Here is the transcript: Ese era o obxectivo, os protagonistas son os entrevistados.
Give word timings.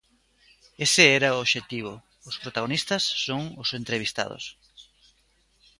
Ese 0.85 1.03
era 1.17 1.35
o 1.35 1.41
obxectivo, 1.45 1.93
os 2.29 2.35
protagonistas 2.43 3.03
son 3.27 3.43
os 3.61 3.69
entrevistados. 3.79 4.43